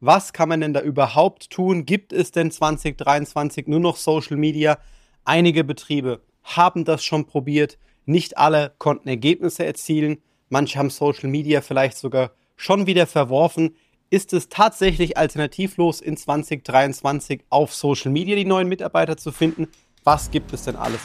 [0.00, 1.84] Was kann man denn da überhaupt tun?
[1.84, 4.78] Gibt es denn 2023 nur noch Social Media?
[5.24, 7.78] Einige Betriebe haben das schon probiert.
[8.06, 10.18] Nicht alle konnten Ergebnisse erzielen.
[10.50, 13.74] Manche haben Social Media vielleicht sogar schon wieder verworfen.
[14.08, 19.66] Ist es tatsächlich alternativlos in 2023 auf Social Media die neuen Mitarbeiter zu finden?
[20.04, 21.00] Was gibt es denn alles?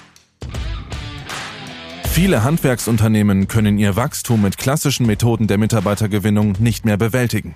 [2.12, 7.56] Viele Handwerksunternehmen können ihr Wachstum mit klassischen Methoden der Mitarbeitergewinnung nicht mehr bewältigen.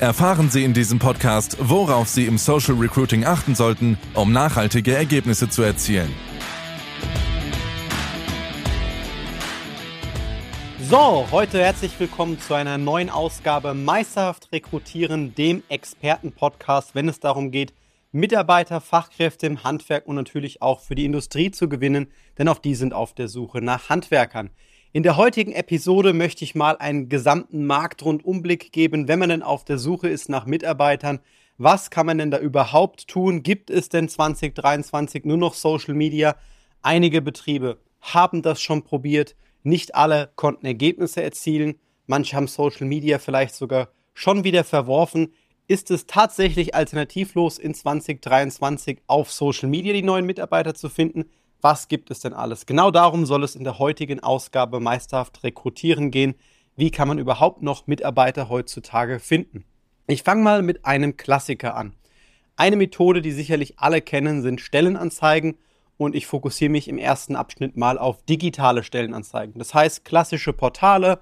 [0.00, 5.48] Erfahren Sie in diesem Podcast, worauf Sie im Social Recruiting achten sollten, um nachhaltige Ergebnisse
[5.48, 6.12] zu erzielen.
[10.80, 17.52] So, heute herzlich willkommen zu einer neuen Ausgabe Meisterhaft Rekrutieren, dem Experten-Podcast, wenn es darum
[17.52, 17.72] geht,
[18.10, 22.74] Mitarbeiter, Fachkräfte im Handwerk und natürlich auch für die Industrie zu gewinnen, denn auch die
[22.74, 24.50] sind auf der Suche nach Handwerkern.
[24.96, 29.64] In der heutigen Episode möchte ich mal einen gesamten Marktrundumblick geben, wenn man denn auf
[29.64, 31.18] der Suche ist nach Mitarbeitern.
[31.58, 33.42] Was kann man denn da überhaupt tun?
[33.42, 36.36] Gibt es denn 2023 nur noch Social Media?
[36.80, 39.34] Einige Betriebe haben das schon probiert.
[39.64, 41.74] Nicht alle konnten Ergebnisse erzielen.
[42.06, 45.32] Manche haben Social Media vielleicht sogar schon wieder verworfen.
[45.66, 51.24] Ist es tatsächlich alternativlos in 2023 auf Social Media die neuen Mitarbeiter zu finden?
[51.64, 52.66] Was gibt es denn alles?
[52.66, 56.34] Genau darum soll es in der heutigen Ausgabe Meisterhaft Rekrutieren gehen.
[56.76, 59.64] Wie kann man überhaupt noch Mitarbeiter heutzutage finden?
[60.06, 61.94] Ich fange mal mit einem Klassiker an.
[62.56, 65.56] Eine Methode, die sicherlich alle kennen, sind Stellenanzeigen
[65.96, 69.58] und ich fokussiere mich im ersten Abschnitt mal auf digitale Stellenanzeigen.
[69.58, 71.18] Das heißt klassische Portale,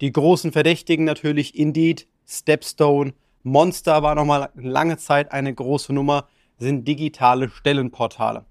[0.00, 3.12] die großen Verdächtigen natürlich Indeed, Stepstone,
[3.42, 6.28] Monster war nochmal lange Zeit eine große Nummer,
[6.58, 8.44] sind digitale Stellenportale.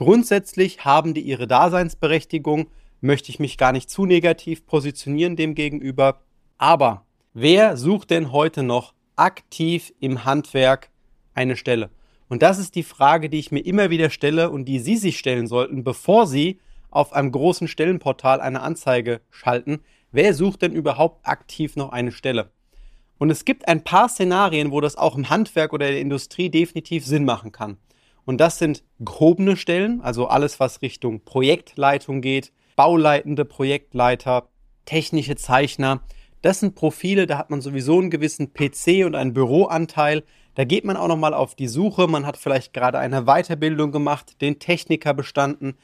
[0.00, 2.68] Grundsätzlich haben die ihre Daseinsberechtigung,
[3.02, 6.22] möchte ich mich gar nicht zu negativ positionieren demgegenüber.
[6.56, 10.88] Aber wer sucht denn heute noch aktiv im Handwerk
[11.34, 11.90] eine Stelle?
[12.30, 15.18] Und das ist die Frage, die ich mir immer wieder stelle und die Sie sich
[15.18, 19.80] stellen sollten, bevor Sie auf einem großen Stellenportal eine Anzeige schalten.
[20.12, 22.52] Wer sucht denn überhaupt aktiv noch eine Stelle?
[23.18, 27.04] Und es gibt ein paar Szenarien, wo das auch im Handwerk oder der Industrie definitiv
[27.04, 27.76] Sinn machen kann.
[28.30, 34.46] Und das sind gehobene Stellen, also alles, was Richtung Projektleitung geht, bauleitende Projektleiter,
[34.84, 36.02] technische Zeichner.
[36.40, 40.22] Das sind Profile, da hat man sowieso einen gewissen PC und einen Büroanteil.
[40.54, 42.06] Da geht man auch nochmal auf die Suche.
[42.06, 45.74] Man hat vielleicht gerade eine Weiterbildung gemacht, den Techniker bestanden.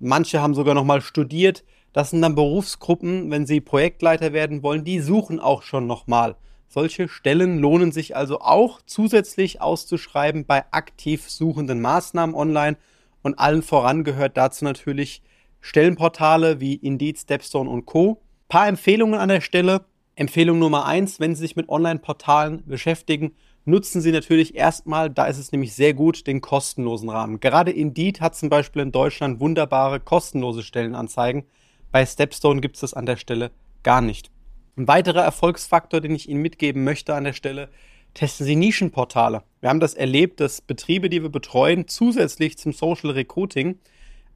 [0.00, 1.62] Manche haben sogar nochmal studiert.
[1.92, 6.34] Das sind dann Berufsgruppen, wenn sie Projektleiter werden wollen, die suchen auch schon nochmal.
[6.72, 12.78] Solche Stellen lohnen sich also auch zusätzlich auszuschreiben bei aktiv suchenden Maßnahmen online.
[13.20, 15.22] Und allen voran gehört dazu natürlich
[15.60, 18.22] Stellenportale wie Indeed, Stepstone und Co.
[18.48, 19.84] Paar Empfehlungen an der Stelle.
[20.16, 23.32] Empfehlung Nummer eins, wenn Sie sich mit Online-Portalen beschäftigen,
[23.66, 27.40] nutzen Sie natürlich erstmal, da ist es nämlich sehr gut, den kostenlosen Rahmen.
[27.40, 31.44] Gerade Indeed hat zum Beispiel in Deutschland wunderbare kostenlose Stellenanzeigen.
[31.90, 33.50] Bei Stepstone gibt es das an der Stelle
[33.82, 34.30] gar nicht.
[34.74, 37.68] Ein weiterer Erfolgsfaktor, den ich Ihnen mitgeben möchte an der Stelle,
[38.14, 39.42] testen Sie Nischenportale.
[39.60, 43.78] Wir haben das erlebt, dass Betriebe, die wir betreuen, zusätzlich zum Social Recruiting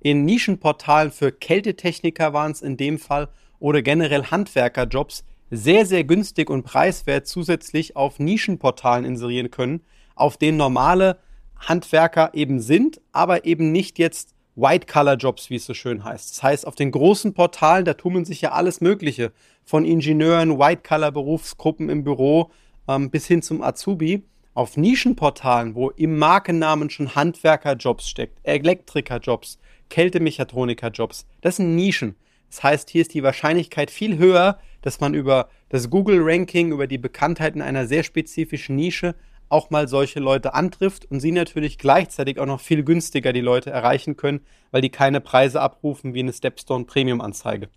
[0.00, 3.30] in Nischenportalen für Kältetechniker waren es in dem Fall
[3.60, 9.80] oder generell Handwerkerjobs sehr, sehr günstig und preiswert zusätzlich auf Nischenportalen inserieren können,
[10.16, 11.18] auf denen normale
[11.56, 16.30] Handwerker eben sind, aber eben nicht jetzt White-Color-Jobs, wie es so schön heißt.
[16.30, 19.32] Das heißt, auf den großen Portalen, da tummeln sich ja alles Mögliche.
[19.64, 22.50] Von Ingenieuren, White-Color-Berufsgruppen im Büro
[22.88, 24.24] ähm, bis hin zum Azubi.
[24.54, 29.58] Auf Nischenportalen, wo im Markennamen schon Handwerkerjobs steckt, Elektrikerjobs,
[29.90, 32.16] Kältemechatronikerjobs, das sind Nischen.
[32.48, 36.96] Das heißt, hier ist die Wahrscheinlichkeit viel höher, dass man über das Google-Ranking, über die
[36.96, 39.14] Bekanntheit in einer sehr spezifischen Nische
[39.48, 43.70] auch mal solche Leute antrifft und sie natürlich gleichzeitig auch noch viel günstiger die Leute
[43.70, 44.40] erreichen können,
[44.70, 47.68] weil die keine Preise abrufen wie eine Stepstone Premium Anzeige.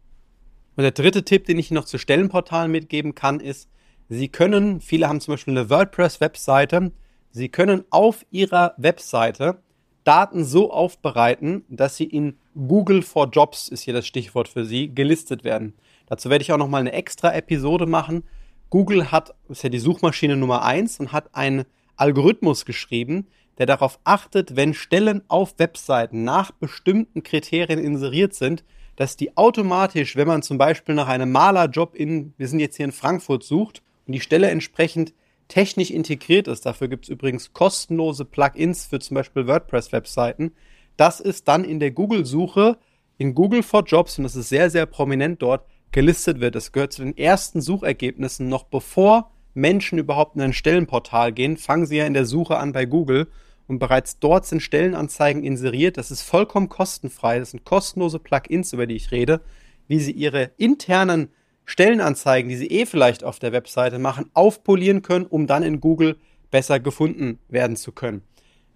[0.75, 3.69] Und der dritte Tipp, den ich noch zu Stellenportalen mitgeben kann, ist,
[4.07, 6.91] Sie können, viele haben zum Beispiel eine WordPress-Webseite,
[7.31, 9.61] Sie können auf Ihrer Webseite
[10.03, 14.93] Daten so aufbereiten, dass sie in Google for Jobs, ist hier das Stichwort für Sie,
[14.93, 15.73] gelistet werden.
[16.07, 18.23] Dazu werde ich auch nochmal eine extra Episode machen.
[18.69, 23.27] Google hat, ist ja die Suchmaschine Nummer eins und hat einen Algorithmus geschrieben,
[23.57, 28.63] der darauf achtet, wenn Stellen auf Webseiten nach bestimmten Kriterien inseriert sind,
[28.95, 32.85] dass die automatisch, wenn man zum Beispiel nach einem Malerjob in, wir sind jetzt hier
[32.85, 35.13] in Frankfurt sucht und die Stelle entsprechend
[35.47, 40.53] technisch integriert ist, dafür gibt es übrigens kostenlose Plugins für zum Beispiel WordPress-Webseiten,
[40.95, 42.77] das ist dann in der Google-Suche
[43.17, 46.55] in Google for Jobs, und das ist sehr, sehr prominent dort, gelistet wird.
[46.55, 51.85] Das gehört zu den ersten Suchergebnissen, noch bevor Menschen überhaupt in ein Stellenportal gehen, fangen
[51.85, 53.27] sie ja in der Suche an bei Google
[53.67, 55.97] und bereits dort sind Stellenanzeigen inseriert.
[55.97, 57.39] Das ist vollkommen kostenfrei.
[57.39, 59.41] Das sind kostenlose Plugins, über die ich rede,
[59.87, 61.29] wie sie ihre internen
[61.65, 66.17] Stellenanzeigen, die sie eh vielleicht auf der Webseite machen, aufpolieren können, um dann in Google
[66.49, 68.23] besser gefunden werden zu können.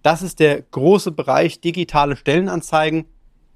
[0.02, 3.06] Das ist der große Bereich digitale Stellenanzeigen.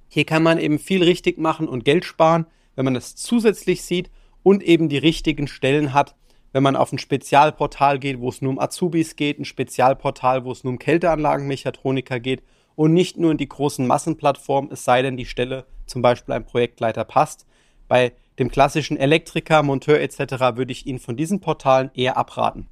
[0.08, 2.46] Hier kann man eben viel richtig machen und Geld sparen,
[2.78, 4.08] wenn man das zusätzlich sieht
[4.44, 6.14] und eben die richtigen Stellen hat,
[6.52, 10.52] wenn man auf ein Spezialportal geht, wo es nur um Azubis geht, ein Spezialportal, wo
[10.52, 12.44] es nur um Kälteanlagenmechatroniker geht
[12.76, 16.44] und nicht nur in die großen Massenplattformen, es sei denn, die Stelle zum Beispiel ein
[16.44, 17.46] Projektleiter passt.
[17.88, 20.56] Bei dem klassischen Elektriker, Monteur etc.
[20.56, 22.68] würde ich Ihnen von diesen Portalen eher abraten.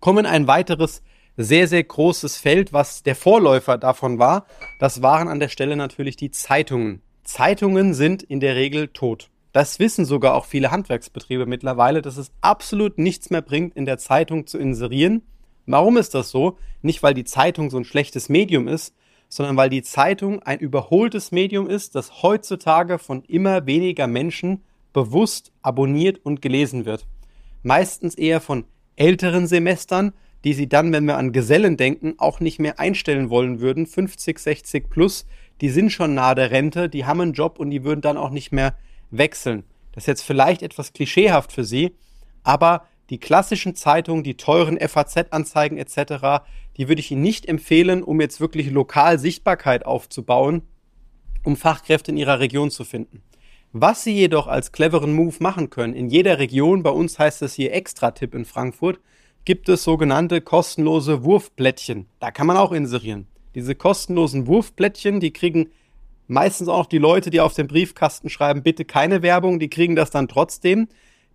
[0.00, 1.02] Kommen ein weiteres
[1.36, 4.46] sehr, sehr großes Feld, was der Vorläufer davon war.
[4.78, 7.02] Das waren an der Stelle natürlich die Zeitungen.
[7.22, 9.28] Zeitungen sind in der Regel tot.
[9.52, 13.98] Das wissen sogar auch viele Handwerksbetriebe mittlerweile, dass es absolut nichts mehr bringt, in der
[13.98, 15.22] Zeitung zu inserieren.
[15.66, 16.56] Warum ist das so?
[16.80, 18.94] Nicht, weil die Zeitung so ein schlechtes Medium ist,
[19.28, 24.62] sondern weil die Zeitung ein überholtes Medium ist, das heutzutage von immer weniger Menschen
[24.92, 27.06] bewusst abonniert und gelesen wird.
[27.62, 28.64] Meistens eher von
[28.96, 30.12] älteren Semestern,
[30.44, 33.86] die sie dann, wenn wir an Gesellen denken, auch nicht mehr einstellen wollen würden.
[33.86, 35.26] 50, 60 plus,
[35.60, 38.30] die sind schon nahe der Rente, die haben einen Job und die würden dann auch
[38.30, 38.74] nicht mehr
[39.12, 39.64] wechseln.
[39.92, 41.94] Das ist jetzt vielleicht etwas klischeehaft für Sie,
[42.42, 46.44] aber die klassischen Zeitungen, die teuren FAZ-Anzeigen etc.,
[46.76, 50.62] die würde ich Ihnen nicht empfehlen, um jetzt wirklich lokal Sichtbarkeit aufzubauen,
[51.44, 53.22] um Fachkräfte in Ihrer Region zu finden.
[53.72, 57.54] Was Sie jedoch als cleveren Move machen können, in jeder Region, bei uns heißt es
[57.54, 59.00] hier Extra-Tipp in Frankfurt,
[59.44, 62.06] gibt es sogenannte kostenlose Wurfblättchen.
[62.20, 63.26] Da kann man auch inserieren.
[63.54, 65.70] Diese kostenlosen Wurfblättchen, die kriegen
[66.32, 70.10] meistens auch die Leute, die auf dem Briefkasten schreiben, bitte keine Werbung, die kriegen das
[70.10, 70.88] dann trotzdem.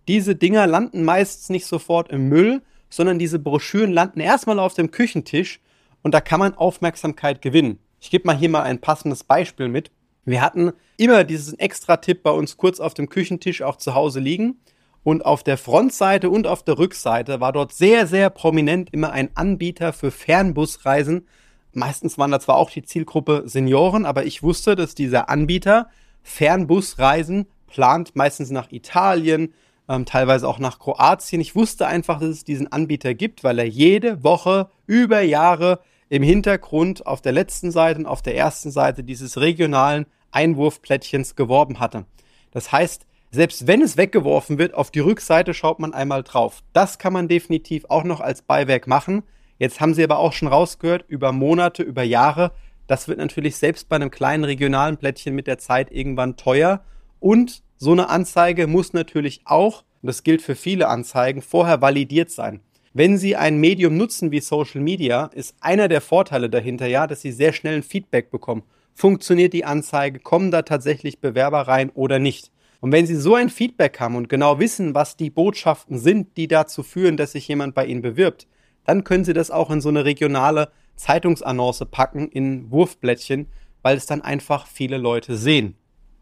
[0.08, 4.90] Diese Dinger landen meistens nicht sofort im Müll, sondern diese Broschüren landen erstmal auf dem
[4.90, 5.60] Küchentisch
[6.02, 7.78] und da kann man Aufmerksamkeit gewinnen.
[8.00, 9.90] Ich gebe mal hier mal ein passendes Beispiel mit.
[10.24, 14.60] Wir hatten immer diesen Extra-Tipp bei uns kurz auf dem Küchentisch auch zu Hause liegen.
[15.04, 19.30] Und auf der Frontseite und auf der Rückseite war dort sehr, sehr prominent immer ein
[19.34, 21.26] Anbieter für Fernbusreisen.
[21.72, 25.88] Meistens waren da zwar auch die Zielgruppe Senioren, aber ich wusste, dass dieser Anbieter
[26.22, 29.52] Fernbusreisen plant, meistens nach Italien,
[29.88, 31.40] ähm, teilweise auch nach Kroatien.
[31.40, 36.22] Ich wusste einfach, dass es diesen Anbieter gibt, weil er jede Woche über Jahre im
[36.22, 42.04] Hintergrund auf der letzten Seite und auf der ersten Seite dieses regionalen Einwurfplättchens geworben hatte.
[42.50, 46.62] Das heißt, selbst wenn es weggeworfen wird, auf die Rückseite schaut man einmal drauf.
[46.72, 49.22] Das kann man definitiv auch noch als Beiwerk machen.
[49.58, 52.52] Jetzt haben Sie aber auch schon rausgehört, über Monate, über Jahre,
[52.88, 56.80] das wird natürlich selbst bei einem kleinen regionalen Plättchen mit der Zeit irgendwann teuer.
[57.20, 62.30] Und so eine Anzeige muss natürlich auch, und das gilt für viele Anzeigen, vorher validiert
[62.30, 62.60] sein.
[62.94, 67.20] Wenn Sie ein Medium nutzen wie Social Media, ist einer der Vorteile dahinter ja, dass
[67.20, 68.62] Sie sehr schnell ein Feedback bekommen.
[68.94, 70.18] Funktioniert die Anzeige?
[70.18, 72.50] Kommen da tatsächlich Bewerber rein oder nicht?
[72.80, 76.48] Und wenn Sie so ein Feedback haben und genau wissen, was die Botschaften sind, die
[76.48, 78.46] dazu führen, dass sich jemand bei Ihnen bewirbt,
[78.88, 83.46] dann können Sie das auch in so eine regionale Zeitungsannonce packen, in Wurfblättchen,
[83.82, 85.76] weil es dann einfach viele Leute sehen.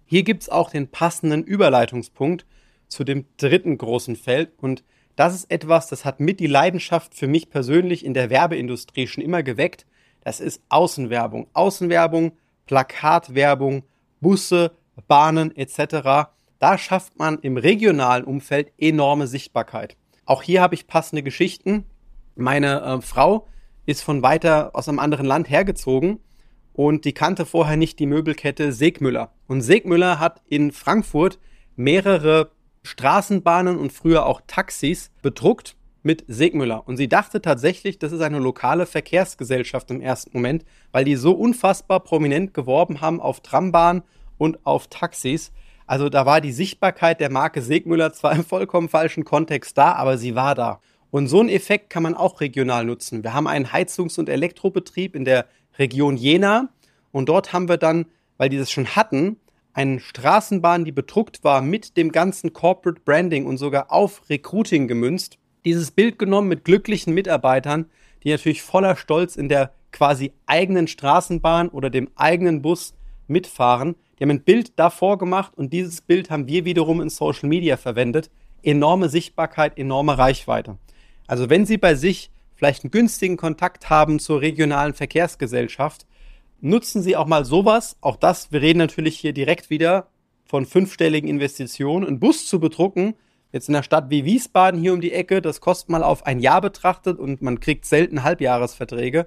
[0.05, 2.45] Hier gibt es auch den passenden Überleitungspunkt
[2.89, 4.83] zu dem dritten großen Feld und
[5.15, 9.23] das ist etwas, das hat mit die Leidenschaft für mich persönlich in der Werbeindustrie schon
[9.23, 9.87] immer geweckt.
[10.25, 11.47] Das ist Außenwerbung.
[11.53, 12.33] Außenwerbung,
[12.67, 13.85] Plakatwerbung,
[14.21, 14.73] Busse,
[15.07, 16.33] Bahnen etc.
[16.59, 19.97] Da schafft man im regionalen Umfeld enorme Sichtbarkeit.
[20.25, 21.87] Auch hier habe ich passende Geschichten.
[22.37, 23.49] Meine äh, Frau
[23.87, 26.21] ist von weiter aus einem anderen Land hergezogen
[26.73, 29.33] und die kannte vorher nicht die Möbelkette Segmüller.
[29.47, 31.39] Und Segmüller hat in Frankfurt
[31.77, 32.51] mehrere
[32.83, 36.87] Straßenbahnen und früher auch Taxis bedruckt mit Segmüller.
[36.87, 41.33] Und sie dachte tatsächlich, das ist eine lokale Verkehrsgesellschaft im ersten Moment, weil die so
[41.33, 44.03] unfassbar prominent geworben haben auf Trambahn
[44.37, 45.53] und auf Taxis.
[45.87, 50.19] Also da war die Sichtbarkeit der Marke Segmüller zwar im vollkommen falschen Kontext da, aber
[50.19, 50.81] sie war da.
[51.17, 53.25] Und so einen Effekt kann man auch regional nutzen.
[53.25, 55.47] Wir haben einen Heizungs- und Elektrobetrieb in der
[55.79, 56.69] Region Jena
[57.11, 58.05] und dort haben wir dann,
[58.37, 59.41] weil die das schon hatten,
[59.73, 65.39] eine Straßenbahn, die bedruckt war mit dem ganzen Corporate Branding und sogar auf Recruiting gemünzt.
[65.65, 67.87] Dieses Bild genommen mit glücklichen Mitarbeitern,
[68.23, 72.93] die natürlich voller Stolz in der quasi eigenen Straßenbahn oder dem eigenen Bus
[73.27, 73.97] mitfahren.
[74.19, 77.79] Die haben ein Bild davor gemacht und dieses Bild haben wir wiederum in Social Media
[77.79, 78.31] verwendet.
[78.63, 80.77] Enorme Sichtbarkeit, enorme Reichweite.
[81.27, 86.07] Also wenn Sie bei sich vielleicht einen günstigen Kontakt haben zur regionalen Verkehrsgesellschaft,
[86.61, 87.97] nutzen Sie auch mal sowas.
[88.01, 90.09] Auch das, wir reden natürlich hier direkt wieder
[90.45, 92.07] von fünfstelligen Investitionen.
[92.07, 93.15] Einen Bus zu bedrucken,
[93.53, 96.41] jetzt in der Stadt wie Wiesbaden hier um die Ecke, das kostet mal auf ein
[96.41, 99.27] Jahr betrachtet und man kriegt selten Halbjahresverträge,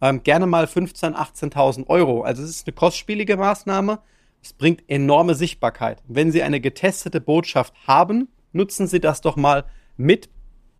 [0.00, 2.22] ähm, gerne mal 15.000, 18.000 Euro.
[2.22, 3.98] Also es ist eine kostspielige Maßnahme.
[4.42, 6.02] Es bringt enorme Sichtbarkeit.
[6.06, 9.64] Wenn Sie eine getestete Botschaft haben, nutzen Sie das doch mal
[9.96, 10.28] mit,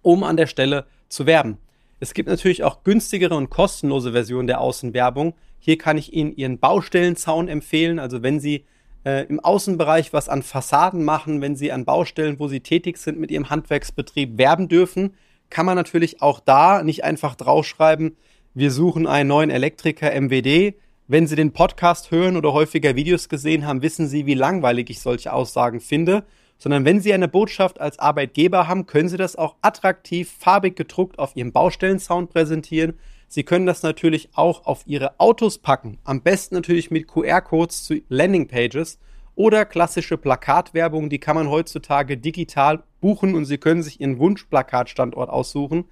[0.08, 1.58] um an der Stelle zu werben.
[2.00, 5.34] Es gibt natürlich auch günstigere und kostenlose Versionen der Außenwerbung.
[5.58, 7.98] Hier kann ich Ihnen Ihren Baustellenzaun empfehlen.
[7.98, 8.64] Also wenn Sie
[9.04, 13.20] äh, im Außenbereich was an Fassaden machen, wenn Sie an Baustellen, wo Sie tätig sind,
[13.20, 15.12] mit Ihrem Handwerksbetrieb werben dürfen,
[15.50, 18.16] kann man natürlich auch da nicht einfach draufschreiben,
[18.54, 20.74] wir suchen einen neuen Elektriker MWD.
[21.06, 25.00] Wenn Sie den Podcast hören oder häufiger Videos gesehen haben, wissen Sie, wie langweilig ich
[25.00, 26.24] solche Aussagen finde.
[26.58, 31.18] Sondern wenn Sie eine Botschaft als Arbeitgeber haben, können Sie das auch attraktiv, farbig gedruckt
[31.18, 32.98] auf Ihrem Baustellensound präsentieren.
[33.28, 35.98] Sie können das natürlich auch auf Ihre Autos packen.
[36.04, 38.98] Am besten natürlich mit QR-Codes zu Landingpages
[39.36, 41.10] oder klassische Plakatwerbung.
[41.10, 45.84] Die kann man heutzutage digital buchen und Sie können sich Ihren Wunschplakatstandort aussuchen.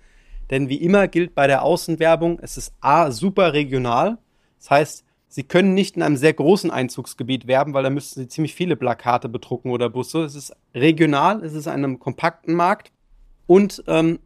[0.50, 4.18] Denn wie immer gilt bei der Außenwerbung, es ist A, super regional.
[4.58, 8.28] Das heißt, Sie können nicht in einem sehr großen Einzugsgebiet werben, weil da müssten Sie
[8.28, 10.23] ziemlich viele Plakate bedrucken oder Busse.
[10.23, 12.92] Es ist regional, es ist einem kompakten Markt
[13.47, 14.18] und ähm,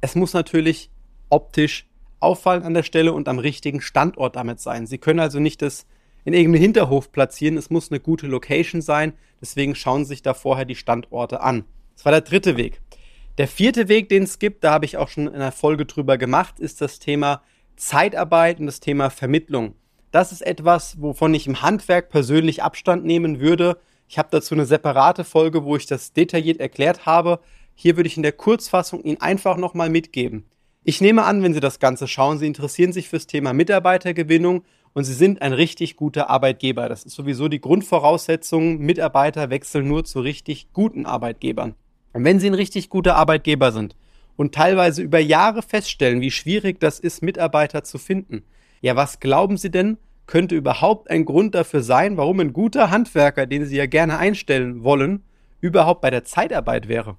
[0.00, 0.90] es muss natürlich
[1.30, 1.86] optisch
[2.20, 4.86] auffallen an der Stelle und am richtigen Standort damit sein.
[4.86, 5.86] Sie können also nicht das
[6.24, 10.34] in irgendeinem Hinterhof platzieren, es muss eine gute Location sein, deswegen schauen Sie sich da
[10.34, 11.64] vorher die Standorte an.
[11.94, 12.80] Das war der dritte Weg.
[13.38, 16.18] Der vierte Weg, den es gibt, da habe ich auch schon in einer Folge drüber
[16.18, 17.42] gemacht, ist das Thema
[17.76, 19.74] Zeitarbeit und das Thema Vermittlung.
[20.10, 23.78] Das ist etwas, wovon ich im Handwerk persönlich Abstand nehmen würde.
[24.08, 27.40] Ich habe dazu eine separate Folge, wo ich das detailliert erklärt habe.
[27.74, 30.46] Hier würde ich in der Kurzfassung Ihnen einfach nochmal mitgeben.
[30.82, 35.04] Ich nehme an, wenn Sie das Ganze schauen, Sie interessieren sich fürs Thema Mitarbeitergewinnung und
[35.04, 36.88] Sie sind ein richtig guter Arbeitgeber.
[36.88, 38.78] Das ist sowieso die Grundvoraussetzung.
[38.78, 41.74] Mitarbeiter wechseln nur zu richtig guten Arbeitgebern.
[42.14, 43.94] Und wenn Sie ein richtig guter Arbeitgeber sind
[44.36, 48.42] und teilweise über Jahre feststellen, wie schwierig das ist, Mitarbeiter zu finden,
[48.80, 53.46] ja, was glauben Sie denn, könnte überhaupt ein Grund dafür sein, warum ein guter Handwerker,
[53.46, 55.22] den Sie ja gerne einstellen wollen,
[55.60, 57.16] überhaupt bei der Zeitarbeit wäre?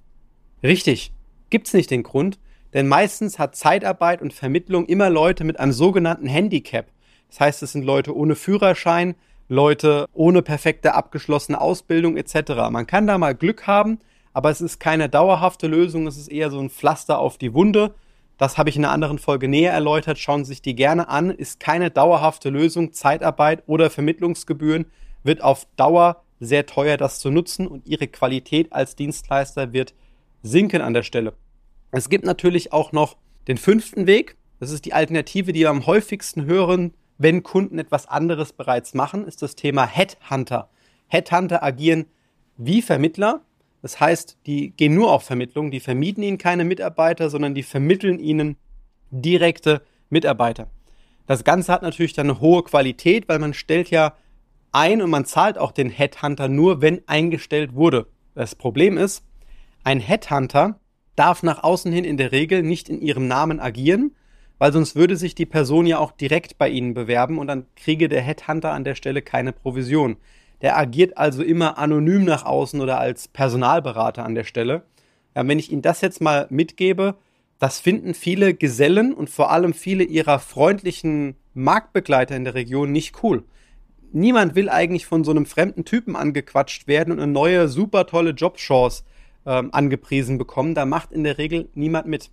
[0.64, 1.12] Richtig,
[1.50, 2.40] gibt's nicht den Grund,
[2.74, 6.88] denn meistens hat Zeitarbeit und Vermittlung immer Leute mit einem sogenannten Handicap.
[7.30, 9.16] Das heißt, es sind Leute ohne Führerschein,
[9.48, 12.70] Leute ohne perfekte abgeschlossene Ausbildung etc.
[12.70, 14.00] Man kann da mal Glück haben
[14.34, 17.94] aber es ist keine dauerhafte Lösung, es ist eher so ein Pflaster auf die Wunde.
[18.40, 20.18] Das habe ich in einer anderen Folge näher erläutert.
[20.18, 21.30] Schauen Sie sich die gerne an.
[21.30, 22.94] Ist keine dauerhafte Lösung.
[22.94, 24.86] Zeitarbeit oder Vermittlungsgebühren
[25.24, 29.94] wird auf Dauer sehr teuer, das zu nutzen und Ihre Qualität als Dienstleister wird
[30.42, 31.34] sinken an der Stelle.
[31.92, 33.18] Es gibt natürlich auch noch
[33.50, 34.38] den fünften Weg.
[34.62, 39.28] Das ist die Alternative, die wir am häufigsten hören, wenn Kunden etwas anderes bereits machen,
[39.28, 40.70] ist das Thema Headhunter.
[41.08, 42.06] Headhunter agieren
[42.56, 43.42] wie Vermittler,
[43.82, 48.20] das heißt, die gehen nur auf Vermittlung, die vermieten ihnen keine Mitarbeiter, sondern die vermitteln
[48.20, 48.58] ihnen
[49.12, 50.70] direkte Mitarbeiter.
[51.28, 54.16] Das Ganze hat natürlich dann eine hohe Qualität, weil man stellt ja
[54.72, 58.08] ein und man zahlt auch den Headhunter nur, wenn eingestellt wurde.
[58.36, 59.24] Das Problem ist,
[59.84, 60.80] ein Headhunter
[61.16, 64.16] darf nach außen hin in der Regel nicht in ihrem Namen agieren,
[64.58, 68.10] weil sonst würde sich die Person ja auch direkt bei ihnen bewerben und dann kriege
[68.10, 70.18] der Headhunter an der Stelle keine Provision.
[70.62, 74.84] Der agiert also immer anonym nach außen oder als Personalberater an der Stelle.
[75.36, 77.16] Ja, wenn ich Ihnen das jetzt mal mitgebe,
[77.60, 83.22] das finden viele Gesellen und vor allem viele ihrer freundlichen Marktbegleiter in der Region nicht
[83.22, 83.44] cool.
[84.12, 88.32] Niemand will eigentlich von so einem fremden Typen angequatscht werden und eine neue, super tolle
[88.32, 89.04] Jobchance
[89.46, 90.74] ähm, angepriesen bekommen.
[90.74, 92.32] Da macht in der Regel niemand mit.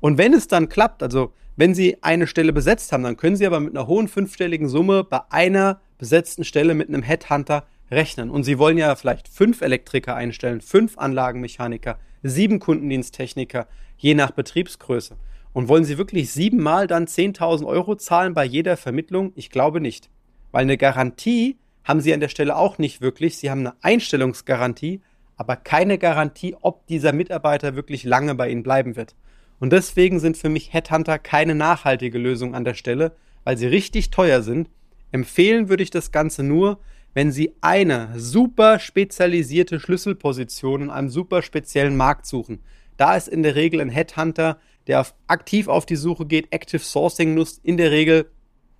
[0.00, 3.46] Und wenn es dann klappt, also wenn Sie eine Stelle besetzt haben, dann können Sie
[3.46, 8.28] aber mit einer hohen fünfstelligen Summe bei einer besetzten Stelle mit einem Headhunter rechnen.
[8.28, 13.68] Und Sie wollen ja vielleicht fünf Elektriker einstellen, fünf Anlagenmechaniker, sieben Kundendiensttechniker,
[13.98, 15.14] je nach Betriebsgröße.
[15.52, 19.30] Und wollen Sie wirklich siebenmal dann 10.000 Euro zahlen bei jeder Vermittlung?
[19.36, 20.10] Ich glaube nicht.
[20.50, 23.36] Weil eine Garantie haben Sie an der Stelle auch nicht wirklich.
[23.38, 25.02] Sie haben eine Einstellungsgarantie,
[25.36, 29.14] aber keine Garantie, ob dieser Mitarbeiter wirklich lange bei Ihnen bleiben wird.
[29.60, 34.10] Und deswegen sind für mich Headhunter keine nachhaltige Lösung an der Stelle, weil sie richtig
[34.10, 34.68] teuer sind
[35.12, 36.80] Empfehlen würde ich das Ganze nur,
[37.14, 42.60] wenn Sie eine super spezialisierte Schlüsselposition in einem super speziellen Markt suchen.
[42.96, 47.34] Da ist in der Regel ein Headhunter der aktiv auf die Suche geht, Active Sourcing
[47.34, 48.30] nutzt, in der Regel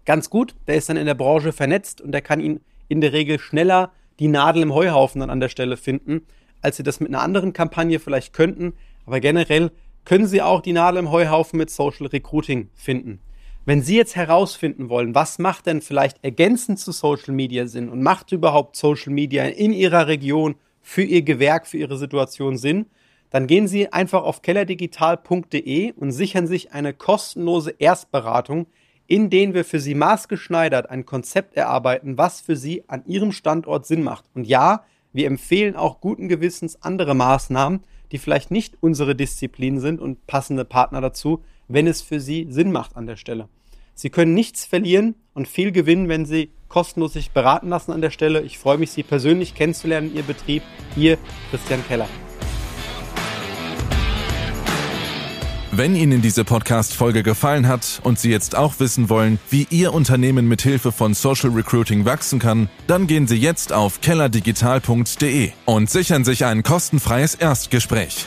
[0.05, 0.57] ganz gut.
[0.67, 3.93] Der ist dann in der Branche vernetzt und der kann ihn in der Regel schneller
[4.19, 6.23] die Nadel im Heuhaufen dann an der Stelle finden,
[6.61, 8.75] als sie das mit einer anderen Kampagne vielleicht könnten.
[9.07, 9.71] Aber generell
[10.05, 13.21] können sie auch die Nadel im Heuhaufen mit Social Recruiting finden.
[13.65, 18.03] Wenn Sie jetzt herausfinden wollen, was macht denn vielleicht ergänzend zu Social Media Sinn und
[18.03, 22.87] macht überhaupt Social Media in Ihrer Region für Ihr Gewerk, für Ihre Situation Sinn,
[23.31, 28.67] dann gehen Sie einfach auf kellerdigital.de und sichern sich eine kostenlose Erstberatung,
[29.07, 33.87] in denen wir für Sie maßgeschneidert ein Konzept erarbeiten, was für Sie an Ihrem Standort
[33.87, 34.25] Sinn macht.
[34.35, 40.01] Und ja, wir empfehlen auch guten Gewissens andere Maßnahmen, die vielleicht nicht unsere Disziplin sind
[40.01, 43.49] und passende Partner dazu, wenn es für Sie Sinn macht an der Stelle.
[43.95, 48.11] Sie können nichts verlieren und viel gewinnen, wenn Sie kostenlos sich beraten lassen an der
[48.11, 48.43] Stelle.
[48.43, 50.63] Ich freue mich, Sie persönlich kennenzulernen Ihr Betrieb.
[50.97, 51.19] Ihr
[51.51, 52.09] Christian Keller.
[55.75, 60.47] Wenn Ihnen diese Podcast-Folge gefallen hat und Sie jetzt auch wissen wollen, wie Ihr Unternehmen
[60.47, 66.25] mit Hilfe von Social Recruiting wachsen kann, dann gehen Sie jetzt auf kellerdigital.de und sichern
[66.25, 68.27] sich ein kostenfreies Erstgespräch.